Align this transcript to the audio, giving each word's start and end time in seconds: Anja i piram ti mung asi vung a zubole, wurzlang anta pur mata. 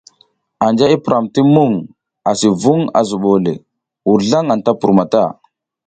Anja 0.67 0.85
i 0.95 0.97
piram 1.03 1.25
ti 1.33 1.41
mung 1.53 1.75
asi 2.29 2.49
vung 2.61 2.83
a 2.99 3.01
zubole, 3.09 3.53
wurzlang 4.07 4.47
anta 4.53 4.71
pur 4.79 4.91
mata. 4.97 5.23